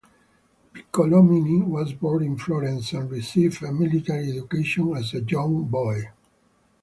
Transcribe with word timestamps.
Piccolomini 0.73 1.61
was 1.61 1.93
born 1.93 2.23
in 2.23 2.35
Florence 2.35 2.91
and 2.93 3.11
received 3.11 3.61
a 3.61 3.71
military 3.71 4.29
education 4.31 4.95
as 4.97 5.13
a 5.13 5.21
young 5.21 5.65
boy. 5.65 6.09